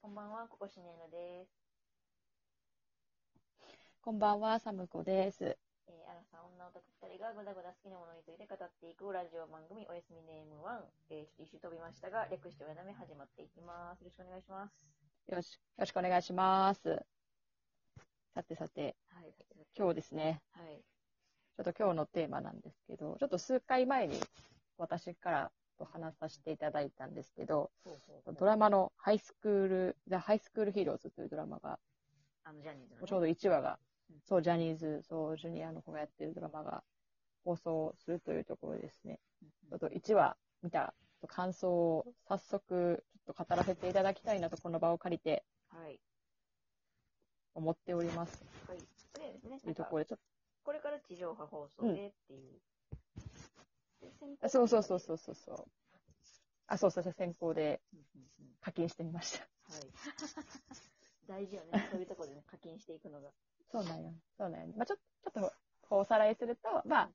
[0.00, 1.50] こんばんは、ここしねのです。
[4.00, 5.58] こんばんは、サムコです。
[5.88, 10.86] えー、アラサー女男二人がぐだぐだ好きなものについて語っていくラジオ番組、おやすみネーム1。
[11.10, 14.00] えー、ちょっと一周飛びましたが、略しておやなめ始まっていきます。
[14.00, 15.34] よろしくお願いします。
[15.34, 17.02] よし、よろしくお願いします。
[18.34, 19.34] さてさて、はい、
[19.76, 20.78] 今日ですね、はい。
[20.78, 24.14] ちょっと今日のテーマなんですけど、ちょっと数回前に
[24.78, 27.70] 私からと話させていただいたんですけど、
[28.38, 31.78] ドラマのハイスクール、ザ・ハイスクール・ヒーローズというドラマが、
[32.44, 33.06] あの、ジャニーズの、ね。
[33.06, 33.78] ちょうど1話が
[34.10, 36.82] うん、そう、ジャニーズ、そう、ジュニアの子がやってるドラマが
[37.44, 40.94] 放送するというところでですね、うんちょっと1話見た
[41.26, 46.00] 感想を早速、ちょっと語らせていただきたいなと、この場を借りてはい。
[47.54, 48.42] 思っております。
[48.66, 48.78] はい。
[49.12, 50.18] とね、というところで、ちょっ
[50.64, 52.60] これから地上波放送でっていう。
[54.00, 55.68] で先行と、そうそうそうそうそうそう。
[56.66, 57.80] あ、そうそうそう、先行で
[58.60, 59.38] 課金してみました。
[59.40, 59.82] はい。
[61.28, 61.72] 大事よね。
[61.90, 63.30] そういうところでね、課金していくのが。
[63.70, 64.14] そうなんよ。
[64.36, 64.74] そうなんよ。
[64.76, 67.10] まあちょちょっと、こうおさらいすると、まあ、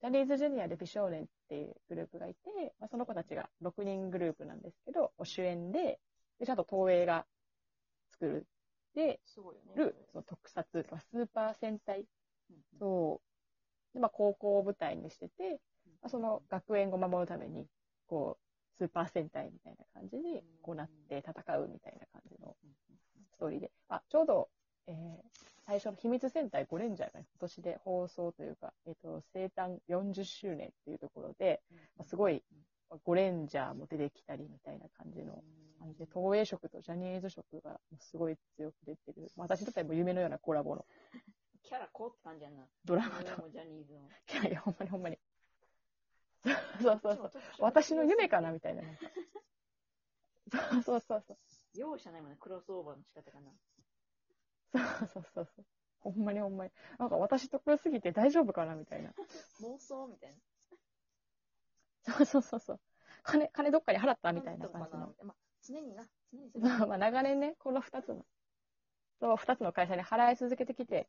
[0.00, 6.00] ジャニーズジュニアで美少年っていうグループがいて、まあ、その子たちが6人グループなんですけど、主演で、
[6.38, 7.26] でちゃんと東映が
[8.10, 8.46] 作る。
[8.94, 9.74] で、すごいよね。
[9.76, 12.06] る、その特撮、まあスーパー戦隊
[12.50, 13.20] うんうんそ
[13.92, 13.94] う。
[13.94, 15.58] で、まあ、高校を舞台にしてて、まあ、
[16.08, 17.66] その学園を守るために、
[18.06, 22.56] こう、スーパー戦隊みたいな感じに、こうなって戦うみたいな感じの
[23.32, 24.48] ストーリーで、あ、ちょうど、
[24.86, 31.62] えー最初の秘密戦隊ゴレンジャーが今年で放送というか、えっ、と、生誕40周年っていうところで、
[31.96, 32.42] まあすごい、
[33.04, 35.42] ゴレンジャーも出てきたりみたいな感じの、
[35.78, 40.84] 感じで、東映色とジャニーズ色がすごい強く出てる、まあ私にとっては夢のようなコラボの
[41.62, 42.64] キャラこうって感じやんな。
[42.84, 44.00] ドラマとジャニーズの。
[44.42, 45.18] いやいや、ほんまにほんまに。
[46.82, 47.42] そうそうそう。
[47.60, 48.82] 私の夢かなみたいな。
[50.50, 51.38] そうそうそうそう。
[51.74, 53.50] 容赦ないもんね、クロスオーバーの仕方かな。
[54.98, 55.64] そうそうそうそう。
[56.00, 56.70] ほんまにほんまに。
[56.98, 59.10] なんか私得意すぎて大丈夫かなみたいな。
[59.62, 60.34] 妄想みたい
[62.06, 62.14] な。
[62.14, 62.80] そうそうそうそう。
[63.22, 65.14] 金、金どっかに払ったみたいな感じの。
[65.22, 68.26] まあ、常にな、常にそれまあ 長年ね、この二つの、
[69.20, 71.08] そう、二つの会社に払い続けてきて、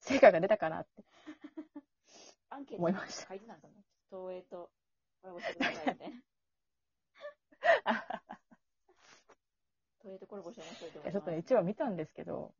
[0.00, 1.04] 成果が出たかなって。
[2.50, 3.74] アンケート思いました書いてたんかな。
[4.10, 4.70] 東映と
[5.28, 6.22] コラボしてくださいね。
[10.00, 12.54] 東映とコラボして面白いと思いまちょっとね、一話見たんですけど、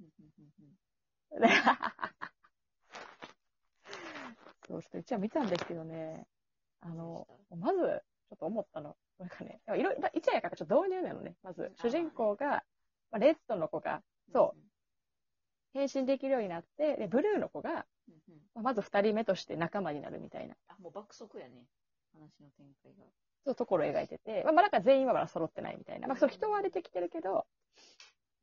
[4.67, 6.27] そう、ちょっと一話見たんですけどね、
[6.81, 7.79] あのまず、
[8.29, 12.65] ちょっと思ったの、なんかね、いろいろ、一話やからちょっと導入なのね、まず、主人公が、
[13.11, 14.03] まあ、レッドの子が
[14.33, 14.55] そ
[15.73, 17.87] 変身できるようになって、で、ブルーの子が。
[18.55, 21.67] まあまず二人目として仲間になるみたいな、あ、もう爆速やね。
[22.19, 23.05] 話の展開が。
[23.45, 26.09] そうところを描いてて、まあ、まあなんか全員はまだ揃ってないみたいな。
[26.09, 27.47] まあ、そう人は出てきてるけど、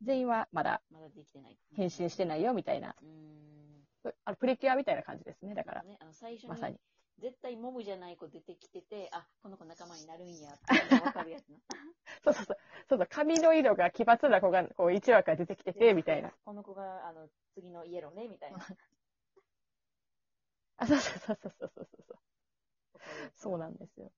[0.02, 1.58] 全員はまだまだできてない。
[1.76, 4.14] 変身してないよみたいな、うーん。
[4.26, 6.80] あのプリキュアみたいな感じですね、だから、ね、あの最初まさに。
[7.20, 10.60] 絶対モブじゃない子出てきてて、あ、この子仲間になるんやっ
[10.90, 11.60] てわかるやつな。
[12.24, 12.58] そうそうそう、
[12.90, 16.34] そうそう髪の色が奇抜な子がこう1話から出てきてて、みたいな。。
[16.44, 18.58] この子が、あの、次のイエローね、みたいな。
[20.78, 21.95] あ、そうそうそうそうそうそう
[23.46, 23.60] そう。
[23.60, 24.12] ななんですよ。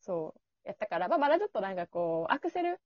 [0.00, 0.34] そ
[0.64, 0.68] う。
[0.68, 2.80] やったから、まあ、まだちょっとなんかこう、アクセル、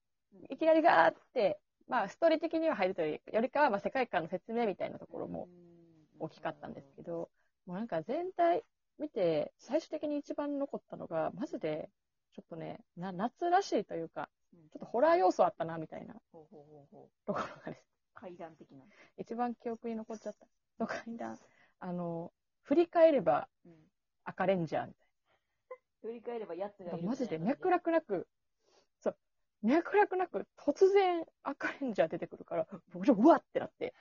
[0.51, 5.49] いきなりガーって、まあ、ストーリー的には入るというよりかは、まあ、世界観の説明みたいなところも
[6.19, 7.31] 大きかったんですけど、
[7.67, 8.65] もうなんか全体
[8.99, 11.91] 見て、最終的に一番残ったのが、マジで、
[12.35, 16.15] ちょっとね、な、夏らしいというか、ど、ちょっとホラー要素あったな、みたいな。
[17.25, 17.85] ところがです。
[18.15, 18.85] 階段的な。
[19.19, 20.47] 一番記憶に残っちゃった。
[20.79, 21.39] と階段、
[21.79, 22.33] あの、
[22.63, 23.73] 振り返ればうん。
[24.25, 25.06] 赤レンジャーみたい
[26.03, 26.99] 振り返ればやつがな。
[26.99, 27.07] いる。
[27.07, 28.27] マジで脈絡なく、
[29.01, 29.17] そう、
[29.63, 33.95] 脈絡なく突然赤レンジャー出てくるから、僕ちょっとうわってなって、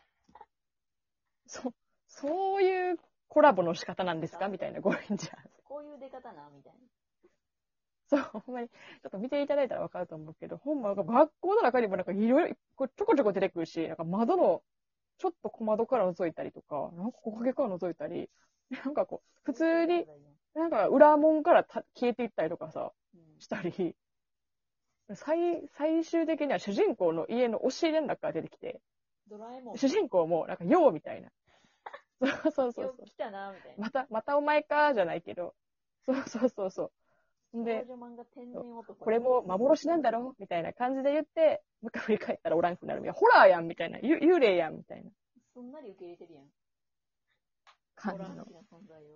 [1.48, 1.74] そ、
[2.08, 2.98] そういう
[3.28, 4.48] コラボの仕方なんですか？
[4.48, 5.36] みたいな、ゴレンジャー。
[5.64, 6.80] こういう出方な、みたいな。
[8.08, 14.62] そう、ほんまに、ちょっと見ていただいたらわかると思うけど、ほんまなんか学校の中にもなんかいろいろ、こうちょこちょこ出てくるし、なんか窓の、
[15.18, 18.30] ちょっと小窓から覗いたりとか、なんか木陰から覗いたり、
[18.70, 20.06] なんかこう、普通に、
[20.56, 23.22] なんか裏門からた消えていったりとかさ、うん。
[23.40, 23.96] したり、
[25.14, 28.82] 最、最終的には主人公の家の押し入れの中から出てきて、
[29.30, 29.78] ドラえもん。
[29.78, 31.30] 主人公もなんか、ようみたいな。
[32.22, 33.06] そうそうそうそう。
[33.06, 33.84] 来たな、みたいな。
[33.84, 35.54] また、またお前か、じゃないけど。
[36.06, 36.92] そうそうそうそ
[37.54, 37.58] う。
[37.60, 37.86] んで。
[39.00, 43.20] これも幻なんだろみたいな感じで言って、もう一回振り返ったらおらんくなるみたいな。
[43.20, 44.00] ホラーやんみたいな。
[44.00, 45.12] ゆ幽霊やんみたいな
[45.54, 46.46] すんなり受け入れてるやん。
[47.96, 48.46] 感じの。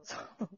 [0.03, 0.49] そう。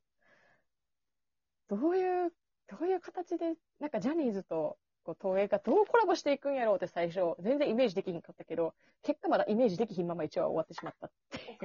[1.71, 2.33] どういう、
[2.67, 11.07] どういう形で、なんかジャニーズとこう、東映がどうコラボしていくんやろうって最初、全然イメージできひんかったけど、結果まだイメージできひんまま一話終わってしまった。
[11.07, 11.57] っていう。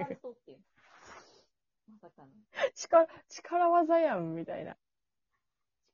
[1.88, 2.28] まさかの。
[2.74, 4.76] 力、力技やん、みたいな。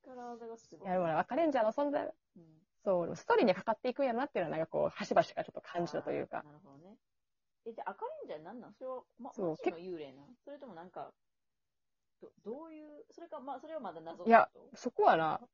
[0.03, 0.87] 力技がすごい。
[0.87, 2.61] いや、でもね、赤レンジャーの存在、うん。
[2.83, 6.43] そう、ストーリーにかかっていくんやろなっていうのは、なんかこう、端々がちょっと感じたというか。
[6.43, 6.97] なるほどね。
[7.65, 8.73] え、じゃあ赤レンジャーなんなん？
[8.73, 11.13] それは、ま、そうマジの幽霊なんそれともなんか、
[12.23, 15.47] ど、どういう、それか、まあ、それはまだ謎いやそこはな、と、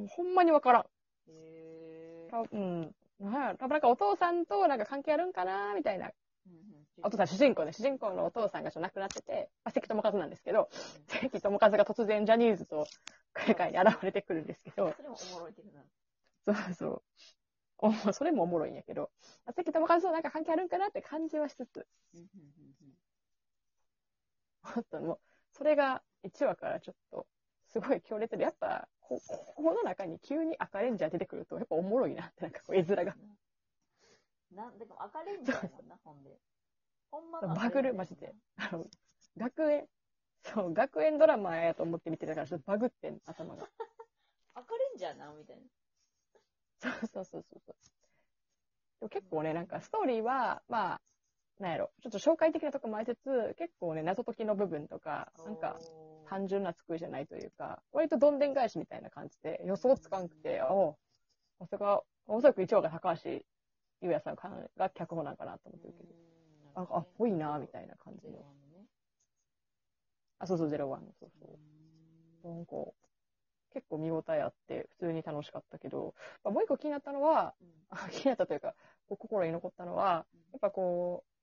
[0.00, 0.84] うん、ほんまにわからん。
[1.28, 2.30] へー。
[2.30, 2.94] たうん。
[3.20, 6.10] なんや多分なんかお父さんとなんか関係あるんかなみたいな。
[6.46, 6.84] うんうん。
[7.02, 10.70] お父さん、主人公ね、主人公のお父さんがちょっと亡くなってて、まあ、関智和なんですけど、
[11.08, 12.88] 関智和が突然ジャニーズと
[13.46, 15.82] 世界に現れてくるんですけど、それもおもろいけどな。
[16.46, 17.02] そうそう。
[17.78, 19.10] おそれもおもろいんやけど、
[19.44, 22.94] まあ関智和となんか関係あるんかなって感じはしつつ、うんうんうんうん。
[24.74, 25.18] ほんともう、
[25.56, 27.26] それが1話からちょっと、
[27.72, 33.14] すごい強烈で、やっぱ、こここの中に急に赤レンジャー出てくると、やっぱおもろいなって、なんかこう絵面が。
[34.52, 36.38] なんでか赤レンジャーやもんな、ほんで。
[37.10, 38.34] ほんまのバグる、マジで。
[38.56, 38.86] あの、
[39.36, 39.86] 学園、
[40.42, 43.68] そう、学園ドラマやと思って見てたから、ちょっとバグってん、頭が。
[44.54, 45.62] 赤レンジャーな、みたいな。
[46.80, 47.76] そうそうそうそうそう。
[49.00, 51.00] でも結構ね、なんかストーリーは、まあ、
[51.58, 55.80] なんやろ、ちょっと紹介的なとこもありつつ、結構ね、謎解きの部分とか、なんか、
[56.26, 60.96] 単純な作りじゃないというか、割とどんでん返しみたいな感じで、予想つかんくて、おう
[61.60, 63.30] さすが、おそらく一応が高橋
[64.00, 64.36] 優也さん
[64.76, 66.74] が脚本なんかなと思ってるけど、うん。
[66.74, 68.44] なんか、あ、っぽいな、みたいな感じの。
[70.38, 71.58] あ、そうそう、ゼロワンの、そうそ
[72.44, 72.48] う。
[72.48, 72.74] なんか、
[73.72, 77.68] 結構見応えあって、普通に楽しかったけど、まあもう一個気になったのは、うん。
[77.90, 78.74] あ気になったというか、
[79.08, 81.33] 心に残ったのは、やっぱこう、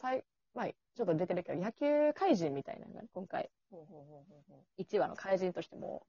[0.00, 0.24] さい、
[0.54, 6.04] まあ、ちょっと出てるけど、野球怪人みたいなのがね、今回、ほうほうほうほうほう1話の怪人としても、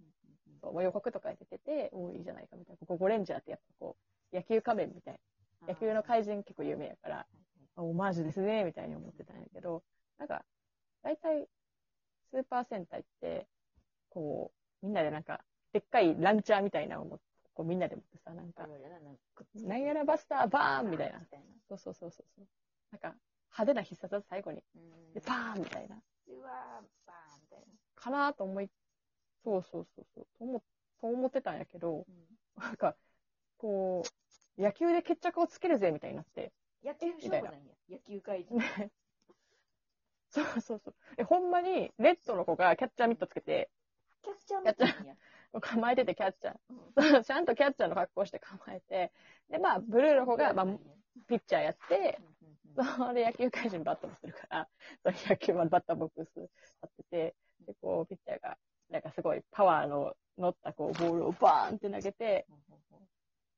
[0.61, 2.77] そう予告とかに出てて、おーいいじゃないかみたいな。
[2.77, 3.97] ここゴレンジャーってやっぱこ
[4.31, 5.19] う、野球仮面みたい
[5.61, 5.67] な。
[5.67, 7.27] 野球の怪人結構有名やから、
[7.75, 9.83] あオマージュですね、みたいに思ってたんやけど、
[10.17, 10.43] なんか、
[11.03, 11.47] 大体、
[12.31, 13.47] スーパー戦隊って、
[14.09, 14.51] こ
[14.81, 15.41] う、みんなでなんか、
[15.73, 17.19] でっかいランチャーみたいなのを
[17.59, 18.69] こうみんなで持ってさ、なんかな
[19.01, 21.19] なんかくっつけてナイアラバスターバーンみたいな
[21.67, 22.41] そうそうそうそう。
[22.89, 23.15] なんか、
[23.59, 25.97] 派手な必殺技最後に、うんで、バーンみたいな。
[26.27, 27.65] うわー、バーンみたいな。
[27.95, 28.69] かなと思い、
[29.43, 30.63] そうそうそうそう、と思、
[31.01, 32.29] と思ってたんやけど、うん
[32.61, 32.95] なんか、
[33.57, 34.03] こ
[34.57, 36.51] う、野球で決着をつけるぜみたいになって、
[36.83, 37.73] 野球勝負なんや。
[37.89, 38.57] 野球怪人。
[38.57, 38.91] ね
[40.29, 40.95] そうそうそう。
[41.17, 43.69] え、ほんまに、レッドの子がキャッチャーミットつけて、
[44.21, 45.15] キャッチャーみたいんや。
[45.61, 47.23] 構えててキャッチャうんー。
[47.23, 49.11] ちゃんとキャッチャーの格好して構えて、
[49.49, 50.65] で、まあ、ブルーの子が、まあ、
[51.27, 52.19] ピッチャーやって、
[52.75, 54.69] うんうんうんそれ野球怪人バットもするから、
[55.03, 56.49] その野球はバッターボックス立
[56.85, 57.35] ってて、
[57.65, 58.57] で、こう、ピッチャーが、
[58.89, 62.47] なんかすごいパワーの乗ったこう、ボールをバーンって投げて、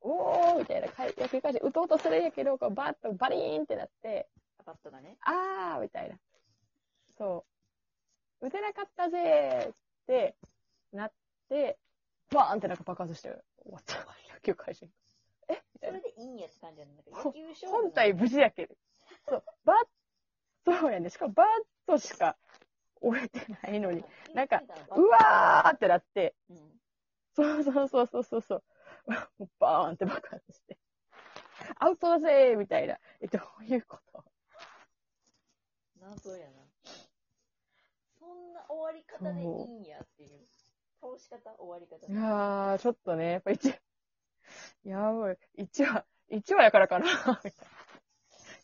[0.02, 0.88] おーみたいな、
[1.18, 4.28] 野球怪人打とうとするんやけど、こうバットバリーンってなって、
[4.58, 5.18] あバットがね。
[5.22, 6.18] あーみたいな。
[7.18, 7.46] そ
[8.42, 8.48] う。
[8.48, 9.76] 打てなかったぜーっ
[10.08, 10.36] て
[10.92, 11.14] なっ
[11.50, 11.78] て、
[12.30, 13.30] バーンってなんか爆発して
[13.64, 13.98] 終わった。
[14.34, 14.90] 野球怪人。
[15.50, 15.62] え？
[15.80, 16.02] それ。
[16.02, 16.96] でいいんやって感じやん。
[16.96, 17.82] なんか野球勝負。
[17.84, 18.76] 本体無事やけど。
[19.28, 21.10] そう、バッ、そうやね。
[21.10, 21.48] しかもバッ
[21.88, 22.38] トしか
[23.02, 24.04] 折れてないのに、
[24.34, 24.62] なんか、
[24.96, 26.58] うわーってなって、うん。
[27.34, 28.64] そうそうそうそうそうそう。
[29.60, 30.78] バーンって爆発して。
[31.78, 32.98] アウトだぜーみたいな。
[33.22, 34.24] え、どういうこと？
[36.00, 36.54] 謎やな。
[38.20, 40.48] そんな終わり方でいいんやっていう。
[41.00, 42.12] 倒し方終わり方。
[42.12, 43.74] いやー、ちょっとね、やっぱ一、
[44.84, 45.38] やばい。
[45.56, 47.06] 一話、一話やからかな。
[47.06, 47.68] みたいな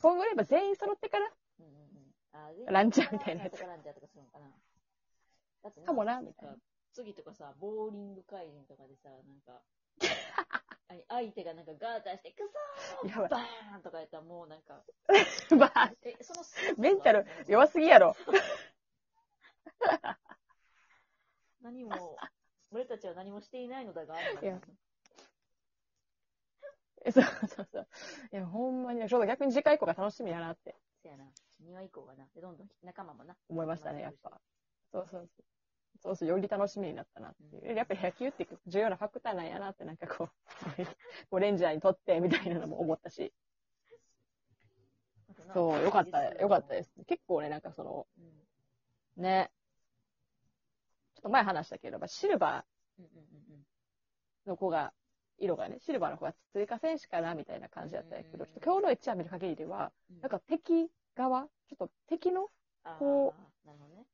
[0.02, 2.68] 今後やっぱ全員揃ってからうんうんうん。
[2.68, 3.62] あランチャーみたいなやつ。
[3.62, 4.48] ランチャーとかするのかな。
[5.64, 6.56] だってかもなみたいな。
[6.56, 6.60] か
[6.94, 9.62] 次とかさ、ボーリング怪人とかでさ、なんか、
[10.90, 12.50] あ相手がなんかガーターして、く
[13.02, 13.28] そやばい。
[13.28, 14.84] ーバーンとかやったらもうなんか、
[15.58, 15.98] バーン。
[16.04, 18.16] え、そのスーツはメンタル弱すぎやろ。
[21.62, 22.18] 何も、
[22.72, 24.60] 俺たちは何もしていないのだが、いやえ
[27.12, 27.88] そうそうそう。
[28.32, 31.26] いや、ほんまに、ちょうど逆に次回以降が楽しみやなってせやな。
[31.64, 32.26] 2話以降がな。
[32.36, 33.36] で、どんどん仲間もな。
[33.50, 34.42] 思いましたね、やっぱ。
[34.92, 35.46] そうそうそう。
[36.00, 37.76] そうそう、より楽しみになったなっていう。
[37.76, 40.28] やっぱり野球って重要なファクターなんやなって、なんかこう、
[41.30, 43.34] こうレンジャーにとってみたいなのも思ったし。
[45.54, 46.92] そう、よかった、よかったです。
[47.06, 48.08] 結構ね、なんかその、
[49.18, 49.24] うん。
[49.24, 49.52] ね。
[51.16, 52.66] ちょっと前話したけど、シルバ。
[53.00, 54.94] ーの子が、
[55.40, 62.48] 色がね、シルバーの子が追加選手かなみたいな感じだったんやけど、うんちょっと今日の一話見る限りでは、うんなんか敵側、ちょっと敵の
[63.00, 63.34] こ
[63.66, 64.06] なるほどね。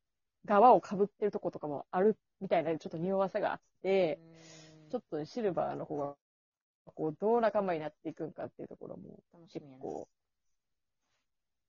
[0.44, 6.14] 側を被ってるとことかもあるみたいな、ちょっと匂わせがあって、うんちょっとねシルバーの子が
[6.94, 9.18] こう、どう仲間になっていくんかっていうところも
[9.52, 9.64] 結。
[9.80, 10.08] 構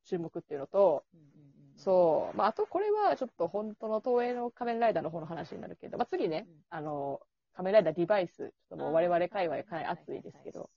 [0.05, 1.79] 注目っていうのと、うんうんうんうん。
[1.79, 2.37] そう。
[2.37, 7.19] まあ、あとこれはちょっと本当の東映の仮面ライダーの方の話になるけど、まあ、次ね、うんあの、
[7.55, 10.69] 仮面ライダーデバイス、ちょっともう我々界隈かなり熱いですけど。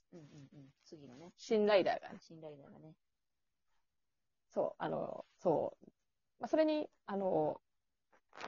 [0.85, 2.94] 次のね、新ライダーがね、新ライダーがね。
[4.54, 5.87] そう、あの、そう。
[6.40, 7.61] まあ、それに、あの、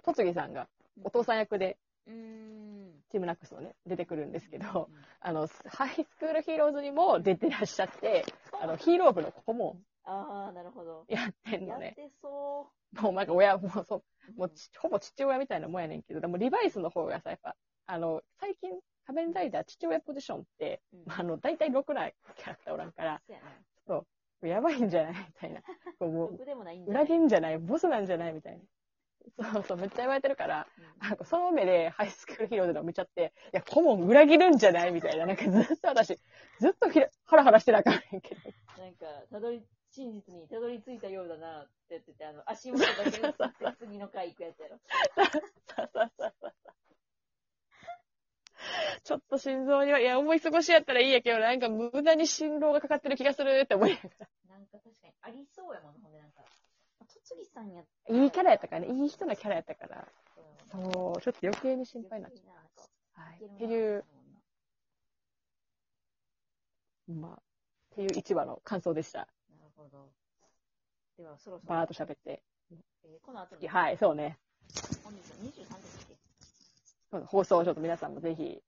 [0.04, 0.68] 戸次さんが
[1.02, 3.02] お父さん役でうーん。
[3.10, 8.25] チームナックスのね、出てくるんですけど、うんうんあの、ハイスクールヒーローズにも出てらっしゃって、
[8.62, 11.04] あの、ヒーロー部の顧問ああ、なるほど。
[11.08, 11.92] やってんやっのね。
[11.94, 12.70] てそ
[13.00, 14.38] もうなんか親、もうそう、う。
[14.38, 17.54] もうちほぼ父親みたいなもんやねんけど、でもリバイスの方がさ、やっぱ、
[17.90, 18.70] あの、最近、
[19.04, 23.47] 仮面ライダー父親ポジションって、うん、あの、大体ろくなキャラクターおらんから、そうやな。
[23.88, 24.06] そ
[24.42, 25.61] う、やばいんじゃないみたいな。
[25.99, 26.35] こうもう、
[26.87, 28.59] 裏切んじゃないボスなんじゃないみたい
[29.37, 29.52] な。
[29.52, 35.26] そうそう、めっちゃ言われてるから、うんなんかその目でハイスクールヒーローズのを見ちゃって、いや、顧問裏切るんじゃないみたいな。
[35.26, 36.16] なんかずっと私、
[36.61, 38.40] ずっとひらハラハラしてなあかんねんけど。
[38.78, 44.78] なんか、たどり、真実にたどり着いたようだなって言ってて、あの、足元だけ次の回行くやつやろ。
[45.16, 46.52] そうそうそうそう。
[49.04, 54.02] ちょっと心臓には、いや、思い過ごしやったらいいやけど、なんか無駄に心労がかかってる気がするって思いなが
[54.48, 56.42] なんか確かにありそうやもんな、ほんでなんか。
[56.98, 57.82] 戸次さんや。
[58.08, 60.08] いいキャラやったからね、いい人のキャラやったから。
[60.72, 63.20] そうちょっと余計に心配になっちゃう。
[63.20, 63.44] はい。
[63.44, 64.04] っていう、
[67.08, 67.42] まあ、っ
[67.96, 69.20] ていう一話の感想でした。
[69.20, 70.12] なるほど。
[71.16, 72.42] では、そろそろ、バーっと喋って。
[73.04, 74.38] えーこの後の、はい、そうね。
[75.02, 76.29] 本日の23ですっけ？
[77.26, 78.62] 放送をちょっと皆さんもぜひ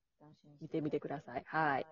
[0.61, 1.43] 見てみてください。
[1.47, 1.73] はい。
[1.73, 1.87] はい。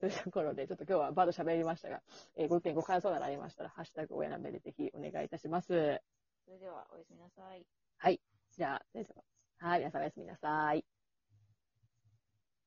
[0.00, 2.00] というところで、ちょっと今日はバード喋りましたが、
[2.36, 5.68] えーご意見、ご感想などありましたら、ハッシュタグ親なめでぜひお願いいたします。
[6.44, 7.66] それでは、おやすみなさい。
[8.56, 10.97] じゃあ、はい、皆さんおやすみなさい。